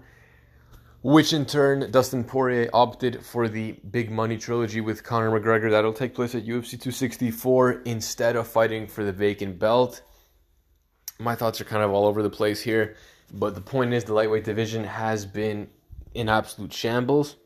which 1.02 1.32
in 1.32 1.46
turn, 1.46 1.90
Dustin 1.90 2.22
Poirier 2.22 2.68
opted 2.72 3.24
for 3.24 3.48
the 3.48 3.72
big 3.90 4.10
money 4.10 4.36
trilogy 4.36 4.80
with 4.80 5.02
Conor 5.02 5.38
McGregor 5.38 5.70
that'll 5.70 5.92
take 5.92 6.14
place 6.14 6.34
at 6.34 6.44
UFC 6.44 6.70
264 6.70 7.82
instead 7.86 8.36
of 8.36 8.46
fighting 8.46 8.86
for 8.86 9.04
the 9.04 9.12
vacant 9.12 9.58
belt. 9.58 10.02
My 11.18 11.34
thoughts 11.34 11.60
are 11.60 11.64
kind 11.64 11.82
of 11.82 11.90
all 11.90 12.06
over 12.06 12.22
the 12.22 12.30
place 12.30 12.60
here, 12.60 12.96
but 13.32 13.54
the 13.54 13.60
point 13.60 13.92
is 13.94 14.04
the 14.04 14.14
lightweight 14.14 14.44
division 14.44 14.84
has 14.84 15.24
been 15.24 15.68
in 16.14 16.28
absolute 16.28 16.72
shambles. 16.72 17.36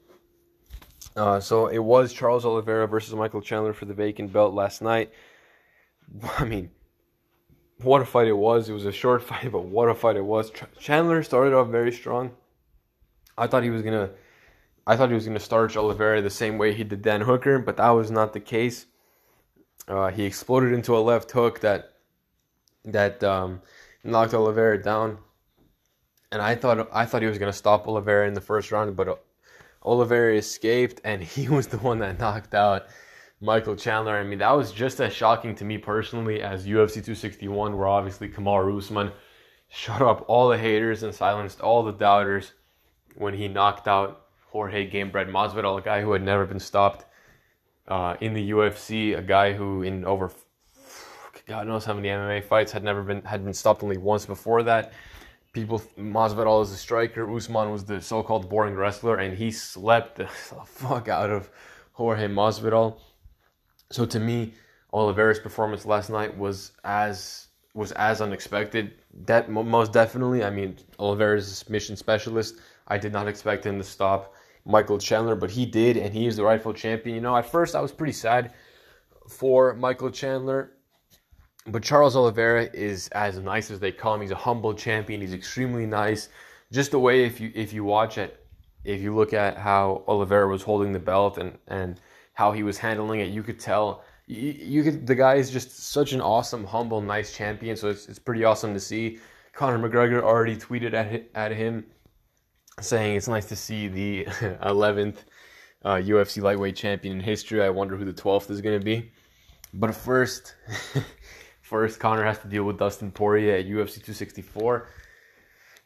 Uh, 1.17 1.41
so 1.41 1.67
it 1.67 1.79
was 1.79 2.13
Charles 2.13 2.45
Oliveira 2.45 2.87
versus 2.87 3.15
Michael 3.15 3.43
Chandler 3.43 3.73
for 3.73 3.85
the 3.85 3.95
vacant 3.95 4.33
belt 4.33 4.55
last 4.55 4.83
night. 4.83 5.13
I 6.39 6.45
mean, 6.45 6.71
what 7.83 8.03
a 8.03 8.05
fight 8.05 8.29
it 8.29 8.37
was. 8.37 8.69
It 8.69 8.73
was 8.73 8.87
a 8.87 8.93
short 8.93 9.23
fight, 9.29 9.51
but 9.53 9.65
what 9.65 9.89
a 9.89 9.95
fight 9.95 10.17
it 10.17 10.25
was. 10.25 10.51
Chandler 10.79 11.23
started 11.23 11.55
off 11.55 11.69
very 11.69 11.93
strong. 11.93 12.33
I 13.37 13.47
thought 13.47 13.63
he 13.63 13.71
was 13.71 13.83
gonna, 13.83 14.11
I 14.87 14.97
thought 14.97 15.09
he 15.09 15.15
was 15.15 15.27
gonna 15.27 15.41
start 15.41 15.77
Oliveira 15.77 16.23
the 16.23 16.31
same 16.31 16.59
way 16.59 16.75
he 16.75 16.85
did 16.85 17.03
Dan 17.03 17.23
Hooker, 17.23 17.59
but 17.59 17.77
that 17.79 17.91
was 17.91 18.11
not 18.11 18.33
the 18.33 18.41
case. 18.41 18.87
Uh, 19.89 20.11
he 20.11 20.25
exploded 20.25 20.73
into 20.73 20.97
a 20.97 21.01
left 21.01 21.31
hook 21.33 21.61
that 21.61 21.93
that 22.85 23.23
um, 23.25 23.63
knocked 24.05 24.35
Oliveira 24.35 24.83
down 24.83 25.19
and 26.33 26.41
I 26.43 26.55
thought 26.57 26.89
I 26.93 27.05
thought 27.05 27.23
he 27.23 27.29
was 27.29 27.39
gonna 27.39 27.53
stop 27.53 27.87
Oliveira 27.87 28.27
in 28.27 28.35
the 28.35 28.41
first 28.41 28.73
round, 28.73 28.97
but 28.97 29.23
Oliveira 29.83 30.35
escaped, 30.37 31.01
and 31.05 31.23
he 31.35 31.49
was 31.49 31.69
the 31.69 31.79
one 31.79 31.99
that 32.01 32.19
knocked 32.19 32.55
out 32.55 32.87
Michael 33.41 33.77
Chandler. 33.77 34.17
I 34.17 34.25
mean, 34.25 34.39
that 34.39 34.53
was 34.53 34.73
just 34.73 35.01
as 35.01 35.13
shocking 35.13 35.55
to 35.57 35.65
me 35.65 35.79
personally 35.79 36.43
as 36.43 36.67
UFC 36.67 36.95
261, 36.95 37.77
where 37.77 37.87
obviously 37.87 38.29
Kamaru 38.29 38.79
Usman 38.79 39.13
shut 39.69 40.03
up 40.03 40.25
all 40.27 40.49
the 40.49 40.59
haters 40.59 41.03
and 41.03 41.15
silenced 41.15 41.61
all 41.61 41.83
the 41.83 41.93
doubters 41.93 42.53
when 43.17 43.35
he 43.35 43.47
knocked 43.49 43.87
out 43.87 44.27
Jorge 44.51 44.91
Gamebred 44.91 45.31
Masvidal, 45.31 45.79
a 45.79 45.83
guy 45.83 46.01
who 46.03 46.13
had 46.13 46.23
never 46.23 46.47
been 46.47 46.61
stopped 46.61 47.05
uh, 47.89 48.17
in 48.21 48.33
the 48.33 48.51
UFC, 48.51 49.17
a 49.17 49.23
guy 49.23 49.53
who 49.53 49.83
in 49.83 50.05
over 50.05 50.31
God 51.47 51.67
knows 51.67 51.85
how 51.85 51.93
many 51.93 52.09
MMA 52.09 52.45
fights 52.45 52.71
had 52.71 52.85
never 52.85 53.03
been 53.03 53.23
had 53.23 53.45
been 53.45 53.53
stopped 53.53 53.83
only 53.83 53.99
once 53.99 54.25
before 54.25 54.63
that 54.63 54.93
people 55.53 55.81
Masvidal 55.99 56.63
is 56.63 56.71
the 56.71 56.77
striker, 56.77 57.31
Usman 57.31 57.71
was 57.71 57.85
the 57.85 58.01
so-called 58.01 58.49
boring 58.49 58.75
wrestler, 58.75 59.17
and 59.17 59.37
he 59.37 59.51
slept 59.51 60.17
the 60.17 60.27
fuck 60.27 61.09
out 61.09 61.31
of 61.31 61.51
Jorge 61.93 62.27
Masvidal. 62.27 62.99
So 63.91 64.07
to 64.07 64.19
me, 64.19 64.55
Oliveira's 64.93 65.39
performance 65.39 65.87
last 65.87 66.11
night 66.11 66.37
was 66.37 66.73
as 66.85 67.49
was 67.75 67.93
as 67.93 68.21
unexpected. 68.21 68.93
That 69.25 69.51
most 69.51 69.93
definitely. 69.93 70.45
I 70.45 70.51
mean, 70.51 70.77
Oliveira's 70.99 71.51
a 71.51 71.55
submission 71.55 71.97
specialist. 71.97 72.57
I 72.89 72.99
did 72.99 73.13
not 73.13 73.29
expect 73.29 73.65
him 73.65 73.79
to 73.79 73.85
stop 73.85 74.35
Michael 74.65 74.99
Chandler, 74.99 75.35
but 75.35 75.51
he 75.51 75.65
did, 75.65 75.97
and 75.97 76.15
he 76.15 76.27
is 76.27 76.37
the 76.37 76.45
rightful 76.45 76.75
champion. 76.75 77.15
You 77.15 77.23
know, 77.23 77.37
at 77.37 77.47
first 77.47 77.75
I 77.75 77.81
was 77.81 77.93
pretty 77.93 78.13
sad 78.13 78.53
for 79.29 79.75
Michael 79.75 80.11
Chandler, 80.11 80.73
but 81.67 81.83
Charles 81.83 82.17
Oliveira 82.17 82.69
is 82.73 83.09
as 83.09 83.39
nice 83.39 83.71
as 83.71 83.79
they 83.79 83.93
come. 83.93 84.21
He's 84.21 84.31
a 84.31 84.37
humble 84.37 84.75
champion. 84.75 85.21
He's 85.21 85.33
extremely 85.33 85.87
nice. 85.87 86.29
Just 86.73 86.91
the 86.91 86.99
way 86.99 87.25
if 87.25 87.41
you 87.41 87.53
if 87.55 87.73
you 87.73 87.85
watch 87.85 88.19
it, 88.19 88.45
if 88.85 89.01
you 89.01 89.15
look 89.15 89.33
at 89.33 89.57
how 89.57 90.03
Oliveira 90.09 90.49
was 90.49 90.63
holding 90.63 90.93
the 90.93 90.99
belt 90.99 91.39
and 91.39 91.57
and 91.69 92.01
how 92.35 92.53
he 92.53 92.63
was 92.63 92.79
handling 92.79 93.21
it, 93.21 93.29
you 93.29 93.43
could 93.43 93.61
tell 93.61 94.03
you, 94.27 94.53
you 94.53 94.83
could 94.83 95.07
the 95.07 95.15
guy 95.15 95.35
is 95.35 95.51
just 95.51 95.91
such 95.93 96.13
an 96.13 96.21
awesome, 96.21 96.65
humble, 96.65 97.01
nice 97.01 97.37
champion. 97.37 97.77
So 97.77 97.89
it's 97.89 98.09
it's 98.09 98.19
pretty 98.19 98.45
awesome 98.45 98.75
to 98.75 98.81
see. 98.81 99.19
Conor 99.53 99.79
McGregor 99.79 100.23
already 100.23 100.57
tweeted 100.57 100.95
at 100.95 101.29
at 101.35 101.53
him 101.53 101.85
saying 102.81 103.17
it's 103.17 103.29
nice 103.29 103.47
to 103.47 103.57
see 103.57 103.87
the 103.87 104.25
11th 104.65 105.19
uh, 105.85 105.97
UFC 105.97 106.43
lightweight 106.43 106.75
champion 106.75 107.19
in 107.19 107.21
history. 107.21 107.63
I 107.63 107.69
wonder 107.69 107.97
who 107.97 108.05
the 108.05 108.13
12th 108.13 108.51
is 108.51 108.61
going 108.61 108.79
to 108.79 108.85
be. 108.85 109.13
But 109.75 109.95
first, 109.95 110.55
first 111.73 111.99
Conor 111.99 112.23
has 112.23 112.39
to 112.41 112.49
deal 112.49 112.65
with 112.65 112.79
Dustin 112.79 113.11
Poirier 113.11 113.55
at 113.55 113.65
UFC 113.65 113.95
264. 113.95 114.89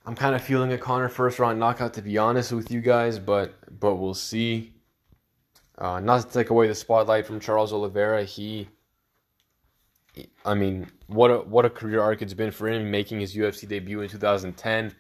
I'm 0.05 0.17
kind 0.17 0.35
of 0.35 0.43
feeling 0.43 0.73
a 0.73 0.79
Conor 0.79 1.09
first 1.09 1.39
round 1.39 1.61
knockout 1.61 1.95
to 1.95 2.03
be 2.03 2.19
honest 2.19 2.51
with 2.51 2.73
you 2.73 2.81
guys, 2.81 3.21
but 3.21 3.55
but 3.79 3.95
we'll 3.95 4.13
see. 4.13 4.75
Uh, 5.79 6.01
not 6.01 6.23
to 6.23 6.29
take 6.29 6.51
away 6.51 6.67
the 6.67 6.75
spotlight 6.75 7.25
from 7.25 7.39
Charles 7.39 7.73
Oliveira, 7.73 8.25
he, 8.25 8.69
I 10.45 10.55
mean, 10.55 10.91
what 11.07 11.31
a 11.31 11.39
what 11.39 11.65
a 11.65 11.71
career 11.71 12.01
arc 12.01 12.21
it's 12.21 12.35
been 12.35 12.51
for 12.51 12.69
him, 12.69 12.91
making 12.91 13.21
his 13.21 13.37
UFC 13.37 13.69
debut 13.69 14.01
in 14.01 14.09
2010, 14.09 14.93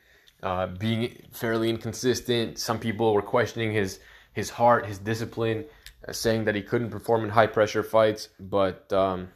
uh, 0.44 0.68
being 0.68 1.20
fairly 1.32 1.68
inconsistent. 1.68 2.58
Some 2.60 2.78
people 2.78 3.12
were 3.12 3.22
questioning 3.22 3.72
his 3.72 3.98
his 4.34 4.50
heart, 4.50 4.86
his 4.86 4.98
discipline, 4.98 5.64
uh, 6.06 6.12
saying 6.12 6.44
that 6.44 6.54
he 6.54 6.62
couldn't 6.62 6.90
perform 6.90 7.24
in 7.24 7.30
high 7.30 7.48
pressure 7.48 7.82
fights, 7.82 8.28
but 8.38 8.92
um, 8.92 9.30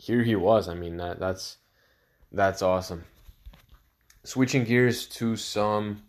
here 0.00 0.22
he 0.22 0.34
was. 0.34 0.66
I 0.66 0.74
mean, 0.74 0.96
that, 0.96 1.20
that's 1.20 1.58
that's 2.32 2.62
awesome. 2.62 3.04
Switching 4.24 4.64
gears 4.64 5.06
to 5.06 5.36
some 5.36 6.02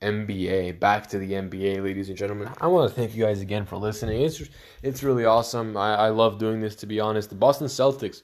NBA. 0.00 0.78
Back 0.78 1.08
to 1.08 1.18
the 1.18 1.32
NBA, 1.32 1.82
ladies 1.82 2.08
and 2.08 2.16
gentlemen. 2.16 2.50
I 2.60 2.68
want 2.68 2.88
to 2.88 2.94
thank 2.94 3.16
you 3.16 3.24
guys 3.24 3.40
again 3.40 3.66
for 3.66 3.78
listening. 3.78 4.22
It's 4.22 4.42
it's 4.82 5.02
really 5.02 5.24
awesome. 5.24 5.76
I, 5.76 5.94
I 5.96 6.08
love 6.10 6.38
doing 6.38 6.60
this. 6.60 6.76
To 6.76 6.86
be 6.86 7.00
honest, 7.00 7.30
the 7.30 7.34
Boston 7.34 7.66
Celtics 7.66 8.22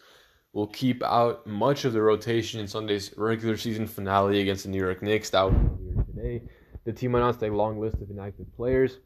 will 0.53 0.69
keep 0.69 1.03
out 1.03 1.47
much 1.49 1.85
of 1.85 1.95
the 1.95 2.03
rotation 2.03 2.61
in 2.61 2.69
Sunday's 2.69 3.13
regular 3.17 3.57
season 3.57 3.89
finale 3.89 4.41
against 4.41 4.65
the 4.65 4.71
New 4.71 4.79
York 4.79 5.03
Knicks. 5.03 5.31
That 5.31 5.51
was 5.51 6.07
today. 6.15 6.43
The 6.85 6.93
team 6.93 7.17
announced 7.17 7.43
a 7.43 7.51
long 7.51 7.81
list 7.81 7.97
of 8.01 8.09
inactive 8.09 8.55
players. 8.55 8.99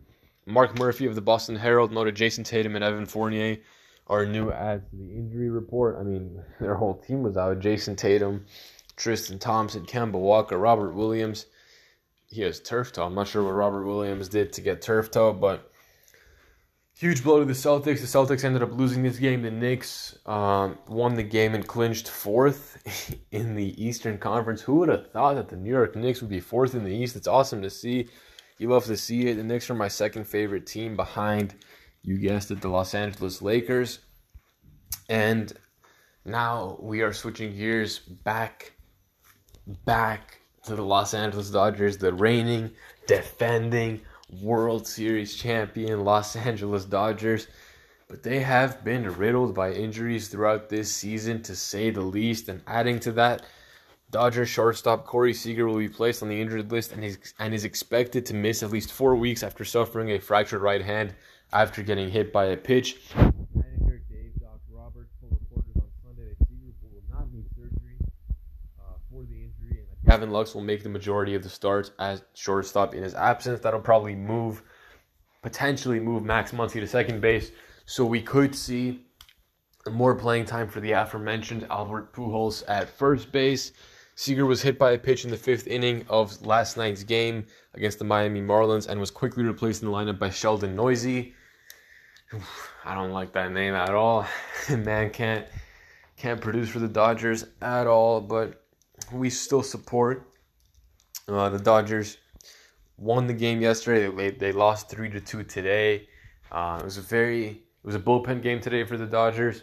Mark 0.45 0.79
Murphy 0.79 1.07
of 1.07 1.15
the 1.15 1.23
Boston 1.23 1.57
Herald 1.57 1.91
noted 1.91 2.17
Jayson 2.17 2.45
Tatum 2.45 2.75
and 2.75 2.85
Evan 2.85 3.07
Fournier 3.07 3.59
are 4.07 4.25
new 4.27 4.53
adds 4.53 4.89
to 4.91 4.97
the 4.97 5.11
injury 5.15 5.51
report. 5.51 5.97
I 5.99 6.03
mean, 6.03 6.43
their 6.61 6.75
whole 6.77 6.95
team 6.95 7.23
was 7.23 7.37
out. 7.37 7.61
Jayson 7.61 7.97
Tatum, 7.97 8.47
Tristan 8.97 9.39
Thompson, 9.39 9.85
Kemba 9.87 10.19
Walker, 10.19 10.59
Robert 10.59 10.95
Williams 10.95 11.47
he 12.29 12.43
has 12.43 12.61
turf 12.61 12.93
toe. 12.93 13.05
I'm 13.05 13.15
not 13.15 13.29
sure 13.29 13.43
what 13.43 13.51
Robert 13.51 13.87
Williams 13.87 14.29
did 14.29 14.53
to 14.55 14.61
get 14.61 14.83
turf 14.83 15.11
toe, 15.11 15.33
but 15.33 15.71
huge 16.95 17.23
blow 17.23 17.39
to 17.39 17.45
the 17.45 17.53
Celtics. 17.53 18.01
The 18.01 18.07
Celtics 18.07 18.45
ended 18.45 18.63
up 18.63 18.73
losing 18.73 19.03
this 19.03 19.19
game. 19.19 19.43
The 19.43 19.51
Knicks 19.51 20.19
um, 20.27 20.79
won 20.89 21.15
the 21.15 21.23
game 21.23 21.55
and 21.55 21.67
clinched 21.67 22.09
fourth 22.09 22.83
in 23.31 23.55
the 23.55 23.83
Eastern 23.83 24.19
Conference. 24.19 24.61
Who 24.61 24.77
would 24.77 24.89
have 24.89 25.11
thought 25.13 25.37
that 25.37 25.49
the 25.49 25.57
New 25.57 25.71
York 25.71 25.95
Knicks 25.95 26.21
would 26.21 26.31
be 26.31 26.41
fourth 26.41 26.75
in 26.75 26.85
the 26.85 26.95
East? 26.95 27.17
It's 27.17 27.29
awesome 27.29 27.63
to 27.63 27.71
see. 27.71 28.09
You 28.59 28.71
love 28.71 28.87
to 28.87 28.97
see 28.97 29.29
it. 29.29 29.35
The 29.35 29.45
Knicks 29.45 29.71
are 29.71 29.75
my 29.75 29.89
second 29.89 30.25
favorite 30.27 30.67
team 30.67 30.97
behind, 30.97 31.55
you 32.07 32.17
guessed 32.17 32.53
it, 32.53 32.61
the 32.61 32.69
Los 32.69 32.95
Angeles 32.95 33.43
Lakers. 33.43 33.99
And 35.09 35.53
now 36.25 36.79
we 36.81 37.03
are 37.03 37.13
switching 37.13 37.57
gears 37.57 37.99
back, 37.99 38.73
back 39.85 40.41
to 40.65 40.77
the 40.77 40.83
Los 40.83 41.15
Angeles 41.15 41.51
Dodgers, 41.51 41.99
the 41.99 42.15
reigning, 42.15 42.71
defending 43.09 44.01
World 44.41 44.87
Series 44.87 45.35
champion 45.35 46.05
Los 46.05 46.37
Angeles 46.37 46.85
Dodgers. 46.85 47.49
But 48.09 48.23
they 48.23 48.39
have 48.39 48.85
been 48.85 49.13
riddled 49.17 49.53
by 49.53 49.73
injuries 49.73 50.29
throughout 50.29 50.69
this 50.69 50.95
season, 50.95 51.43
to 51.43 51.57
say 51.57 51.91
the 51.91 52.03
least. 52.03 52.49
And 52.49 52.63
adding 52.69 53.01
to 53.01 53.13
that, 53.13 53.43
Dodgers 54.13 54.49
shortstop 54.49 55.07
Corey 55.07 55.35
Seager 55.35 55.67
will 55.67 55.79
be 55.79 55.89
placed 55.89 56.23
on 56.23 56.29
the 56.29 56.41
injured 56.41 56.71
list 56.71 56.93
and 56.93 57.05
is, 57.05 57.19
and 57.41 57.53
is 57.53 57.65
expected 57.65 58.25
to 58.27 58.35
miss 58.35 58.63
at 58.63 58.71
least 58.71 58.93
four 58.93 59.17
weeks 59.17 59.43
after 59.43 59.65
suffering 59.65 60.11
a 60.11 60.21
fractured 60.21 60.63
right 60.63 60.83
hand 60.83 61.17
after 61.57 61.83
getting 61.83 62.11
hit 62.11 62.33
by 62.33 62.47
a 62.47 62.57
pitch. 62.57 62.99
Gavin 70.05 70.31
Lux 70.31 70.55
will 70.55 70.63
make 70.63 70.85
the 70.85 70.89
majority 70.89 71.35
of 71.35 71.43
the 71.43 71.49
starts 71.49 71.91
as 71.99 72.23
shortstop 72.35 72.95
in 72.95 73.03
his 73.03 73.15
absence. 73.15 73.59
That'll 73.61 73.81
probably 73.81 74.15
move, 74.15 74.63
potentially 75.43 75.99
move 75.99 76.23
Max 76.23 76.53
Muncy 76.53 76.75
to 76.75 76.87
second 76.87 77.21
base. 77.21 77.51
So 77.87 78.05
we 78.05 78.23
could 78.23 78.55
see 78.55 79.05
more 79.91 80.15
playing 80.15 80.45
time 80.45 80.69
for 80.69 80.81
the 80.81 80.93
aforementioned 80.93 81.67
Albert 81.71 82.13
Pujols 82.13 82.63
at 82.69 82.89
first 82.89 83.33
base. 83.33 83.73
Seager 84.15 84.47
was 84.47 84.63
hit 84.63 84.79
by 84.79 84.93
a 84.93 84.99
pitch 84.99 85.25
in 85.25 85.31
the 85.31 85.37
fifth 85.37 85.67
inning 85.67 86.05
of 86.09 86.45
last 86.47 86.77
night's 86.77 87.03
game 87.03 87.45
against 87.75 87.99
the 87.99 88.05
Miami 88.05 88.41
Marlins 88.41 88.89
and 88.89 89.01
was 89.01 89.11
quickly 89.11 89.43
replaced 89.43 89.83
in 89.83 89.91
the 89.91 89.95
lineup 89.95 90.19
by 90.19 90.31
Sheldon 90.31 90.77
Neuse. 90.77 91.33
I 92.85 92.95
don't 92.95 93.13
like 93.13 93.33
that 93.33 93.53
name 93.53 93.75
at 93.75 93.91
all. 93.91 94.27
Man 94.71 95.11
can't 95.11 95.47
can't 96.17 96.41
produce 96.41 96.69
for 96.69 96.79
the 96.79 96.89
Dodgers 96.89 97.45
at 97.61 97.87
all, 97.87 98.21
but 98.21 98.65
we 99.13 99.29
still 99.29 99.63
support. 99.63 100.31
Uh, 101.29 101.51
the 101.51 101.59
Dodgers 101.59 102.17
won 102.97 103.27
the 103.27 103.35
game 103.35 103.61
yesterday. 103.61 104.09
They, 104.15 104.31
they 104.31 104.53
lost 104.53 104.89
three 104.89 105.11
to 105.11 105.21
two 105.21 105.45
today. 105.45 106.09
Uh, 106.51 106.79
it 106.81 106.85
was 106.85 106.97
a 106.97 107.03
very 107.03 107.49
it 107.49 107.85
was 107.85 107.95
a 107.95 108.01
bullpen 108.01 108.43
game 108.43 108.61
today 108.61 108.85
for 108.85 108.97
the 108.97 109.07
Dodgers. 109.07 109.63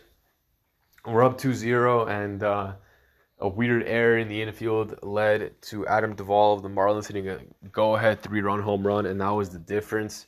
We're 1.06 1.24
up 1.24 1.38
2-0 1.38 2.08
and 2.08 2.44
uh, 2.44 2.74
a 3.40 3.48
weird 3.50 3.84
error 3.86 4.20
in 4.20 4.30
the 4.30 4.42
infield 4.42 4.98
led 5.04 5.62
to 5.64 5.86
Adam 5.88 6.16
Duvall 6.16 6.54
of 6.54 6.62
the 6.62 6.70
Marlins 6.70 7.08
hitting 7.08 7.28
a 7.28 7.40
go-ahead 7.74 8.22
three-run 8.22 8.62
home 8.62 8.88
run, 8.88 9.06
and 9.06 9.20
that 9.20 9.30
was 9.32 9.50
the 9.50 9.60
difference. 9.60 10.28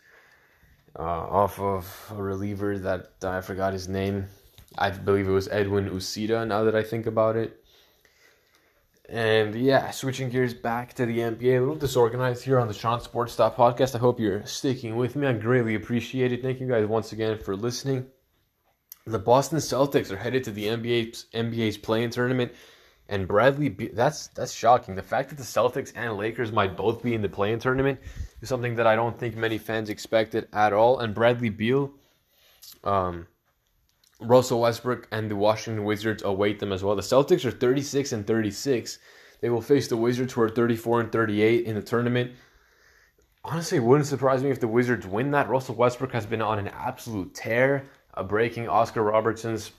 Uh, 0.97 1.01
off 1.01 1.59
of 1.59 2.13
a 2.17 2.21
reliever 2.21 2.79
that 2.79 3.15
I 3.21 3.41
forgot 3.41 3.73
his 3.73 3.89
name. 3.89 4.27
I 4.77 4.91
believe 4.91 5.27
it 5.27 5.31
was 5.31 5.49
Edwin 5.49 5.89
Uceta. 5.89 6.47
Now 6.47 6.63
that 6.63 6.75
I 6.75 6.83
think 6.83 7.05
about 7.05 7.35
it, 7.35 7.61
and 9.07 9.53
yeah, 9.55 9.91
switching 9.91 10.29
gears 10.29 10.53
back 10.53 10.93
to 10.95 11.05
the 11.05 11.19
NBA, 11.19 11.57
a 11.57 11.59
little 11.59 11.75
disorganized 11.75 12.43
here 12.43 12.59
on 12.59 12.67
the 12.67 12.73
Sean 12.73 13.01
Sports 13.01 13.33
Stop 13.33 13.55
podcast. 13.55 13.95
I 13.95 13.99
hope 13.99 14.19
you're 14.19 14.45
sticking 14.45 14.95
with 14.95 15.15
me. 15.15 15.27
I 15.27 15.33
greatly 15.33 15.75
appreciate 15.75 16.31
it. 16.31 16.41
Thank 16.41 16.59
you 16.59 16.67
guys 16.67 16.87
once 16.87 17.11
again 17.11 17.37
for 17.37 17.55
listening. 17.55 18.07
The 19.05 19.19
Boston 19.19 19.59
Celtics 19.59 20.11
are 20.11 20.17
headed 20.17 20.43
to 20.45 20.51
the 20.51 20.65
NBA's 20.65 21.27
NBA's 21.33 21.77
play-in 21.77 22.09
tournament, 22.09 22.53
and 23.09 23.27
Bradley. 23.27 23.69
That's 23.69 24.27
that's 24.27 24.53
shocking. 24.53 24.95
The 24.95 25.03
fact 25.03 25.29
that 25.29 25.38
the 25.38 25.43
Celtics 25.43 25.93
and 25.95 26.17
Lakers 26.17 26.51
might 26.51 26.75
both 26.75 27.03
be 27.03 27.13
in 27.13 27.21
the 27.21 27.29
play-in 27.29 27.59
tournament 27.59 28.00
is 28.41 28.50
something 28.50 28.75
that 28.75 28.88
I 28.88 28.95
don't 28.95 29.17
think 29.17 29.35
many 29.35 29.57
fans 29.57 29.89
expected 29.89 30.47
at 30.53 30.74
all. 30.74 31.00
And 31.00 31.13
Bradley 31.13 31.50
Beal, 31.50 31.91
um, 32.83 33.27
Russell 34.19 34.62
Westbrook 34.62 35.07
and 35.12 35.29
the 35.29 35.35
Washington 35.35 35.85
Wizards 35.85 36.24
await 36.24 36.59
them 36.59 36.71
as 36.71 36.83
well. 36.83 36.95
The 36.95 37.01
Celtics 37.01 37.45
are 37.45 37.51
36 37.51 38.12
and 38.12 38.25
36. 38.25 39.00
They 39.41 39.50
will 39.50 39.62
face 39.62 39.88
the 39.88 39.97
Wizards 39.97 40.33
who 40.33 40.41
are 40.41 40.50
34 40.50 41.01
and 41.01 41.12
38 41.12 41.65
in 41.65 41.75
the 41.75 41.81
tournament. 41.81 42.31
Honestly, 43.43 43.77
it 43.77 43.81
wouldn't 43.81 44.07
surprise 44.07 44.41
me 44.41 44.50
if 44.50 44.59
the 44.59 44.67
Wizards 44.67 45.05
win 45.05 45.31
that. 45.31 45.50
Russell 45.50 45.75
Westbrook 45.75 46.13
has 46.13 46.25
been 46.25 46.41
on 46.41 46.57
an 46.57 46.69
absolute 46.69 47.35
tear, 47.35 47.88
uh, 48.15 48.24
breaking 48.24 48.67
Oscar 48.67 49.03
Robertson's 49.03 49.71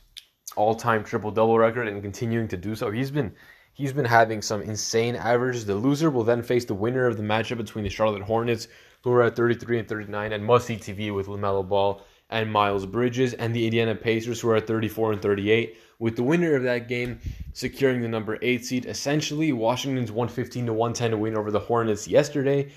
all-time 0.55 1.03
triple-double 1.03 1.59
record 1.59 1.89
and 1.89 2.03
continuing 2.03 2.49
to 2.49 2.57
do 2.57 2.75
so. 2.75 2.91
He's 2.91 3.11
been 3.11 3.35
he's 3.75 3.93
been 3.93 4.05
having 4.05 4.41
some 4.43 4.63
insane 4.63 5.17
averages. 5.17 5.67
The 5.67 5.75
loser 5.75 6.11
will 6.11 6.25
then 6.25 6.43
face 6.43 6.65
the 6.65 6.75
winner 6.75 7.07
of 7.07 7.17
the 7.17 7.23
matchup 7.23 7.59
between 7.59 7.85
the 7.85 7.91
Charlotte 7.91 8.23
Hornets, 8.23 8.69
who 9.03 9.13
are 9.13 9.23
at 9.25 9.37
33 9.37 9.81
and 9.81 9.89
39, 9.89 10.33
and 10.33 10.45
must 10.45 10.67
see 10.67 10.77
TV 10.77 11.15
with 11.15 11.27
LaMelo 11.27 11.67
Ball 11.69 12.03
and 12.31 12.51
Miles 12.51 12.87
Bridges, 12.87 13.35
and 13.35 13.55
the 13.55 13.65
Indiana 13.65 13.95
Pacers, 13.95 14.41
who 14.41 14.51
are 14.51 14.57
at 14.57 14.67
34 14.67 15.13
and 15.13 15.23
38. 15.23 15.77
With 15.99 16.17
the 16.17 16.23
winner 16.23 16.55
of 16.55 16.65
that 16.65 16.89
game 16.89 17.21
securing 17.53 18.01
the 18.01 18.09
number 18.09 18.39
eight 18.43 18.65
seed, 18.65 18.87
essentially 18.87 19.53
Washington's 19.53 20.11
115 20.11 20.67
to 20.67 20.73
110 20.73 21.21
win 21.21 21.37
over 21.37 21.51
the 21.51 21.61
Hornets 21.61 22.09
yesterday 22.09 22.71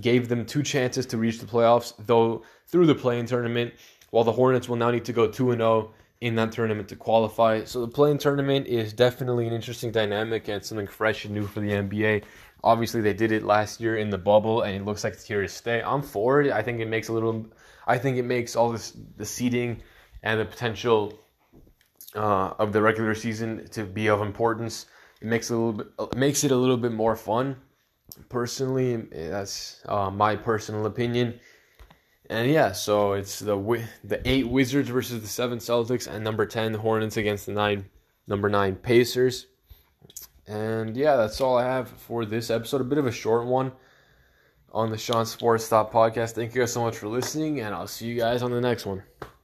gave 0.00 0.28
them 0.28 0.46
two 0.46 0.62
chances 0.62 1.04
to 1.06 1.18
reach 1.18 1.38
the 1.38 1.46
playoffs, 1.46 1.92
though 2.06 2.42
through 2.66 2.86
the 2.86 2.94
play-in 2.94 3.26
tournament. 3.26 3.74
While 4.10 4.24
the 4.24 4.32
Hornets 4.32 4.68
will 4.68 4.76
now 4.76 4.90
need 4.90 5.04
to 5.06 5.12
go 5.12 5.26
two 5.26 5.50
and 5.50 5.60
zero 5.60 5.70
oh 5.70 5.94
in 6.22 6.36
that 6.36 6.52
tournament 6.52 6.88
to 6.88 6.94
qualify. 6.94 7.64
So 7.64 7.80
the 7.80 7.88
play-in 7.88 8.16
tournament 8.16 8.68
is 8.68 8.92
definitely 8.92 9.48
an 9.48 9.52
interesting 9.52 9.90
dynamic 9.90 10.46
and 10.46 10.64
something 10.64 10.86
fresh 10.86 11.24
and 11.24 11.34
new 11.34 11.48
for 11.48 11.58
the 11.58 11.70
NBA. 11.70 12.22
Obviously, 12.62 13.00
they 13.00 13.12
did 13.12 13.32
it 13.32 13.42
last 13.42 13.80
year 13.80 13.96
in 13.96 14.08
the 14.08 14.18
bubble, 14.18 14.62
and 14.62 14.76
it 14.76 14.84
looks 14.84 15.02
like 15.02 15.14
it's 15.14 15.26
here 15.26 15.42
to 15.42 15.48
stay. 15.48 15.82
I'm 15.82 16.00
for 16.00 16.40
it. 16.40 16.52
I 16.52 16.62
think 16.62 16.78
it 16.78 16.86
makes 16.86 17.08
a 17.08 17.12
little. 17.12 17.44
I 17.88 17.98
think 17.98 18.18
it 18.18 18.22
makes 18.22 18.54
all 18.54 18.70
this 18.70 18.96
the 19.16 19.26
seeding 19.26 19.82
and 20.22 20.38
the 20.38 20.44
potential 20.44 21.18
uh, 22.14 22.50
of 22.56 22.72
the 22.72 22.80
regular 22.80 23.16
season 23.16 23.66
to 23.72 23.82
be 23.82 24.08
of 24.08 24.20
importance. 24.20 24.86
It 25.20 25.26
makes 25.26 25.50
a 25.50 25.56
little 25.56 25.72
bit 25.72 26.16
makes 26.16 26.44
it 26.44 26.52
a 26.52 26.56
little 26.56 26.76
bit 26.76 26.92
more 26.92 27.16
fun. 27.16 27.56
Personally, 28.28 28.96
that's 29.10 29.82
uh, 29.86 30.08
my 30.08 30.36
personal 30.36 30.86
opinion. 30.86 31.40
And 32.32 32.50
yeah, 32.50 32.72
so 32.72 33.12
it's 33.12 33.40
the 33.40 33.86
the 34.04 34.26
eight 34.26 34.48
Wizards 34.48 34.88
versus 34.88 35.20
the 35.20 35.28
seven 35.28 35.58
Celtics, 35.58 36.06
and 36.06 36.24
number 36.24 36.46
ten 36.46 36.72
the 36.72 36.78
Hornets 36.78 37.18
against 37.18 37.44
the 37.44 37.52
nine 37.52 37.84
number 38.26 38.48
nine 38.48 38.74
Pacers. 38.74 39.48
And 40.46 40.96
yeah, 40.96 41.16
that's 41.16 41.42
all 41.42 41.58
I 41.58 41.64
have 41.64 41.90
for 41.90 42.24
this 42.24 42.48
episode. 42.48 42.80
A 42.80 42.84
bit 42.84 42.96
of 42.96 43.06
a 43.06 43.12
short 43.12 43.46
one 43.46 43.72
on 44.72 44.90
the 44.90 44.96
Sean 44.96 45.26
Sports 45.26 45.64
Stop 45.64 45.92
podcast. 45.92 46.32
Thank 46.32 46.54
you 46.54 46.62
guys 46.62 46.72
so 46.72 46.80
much 46.82 46.96
for 46.96 47.06
listening, 47.06 47.60
and 47.60 47.74
I'll 47.74 47.86
see 47.86 48.06
you 48.06 48.18
guys 48.18 48.42
on 48.42 48.50
the 48.50 48.62
next 48.62 48.86
one. 48.86 49.02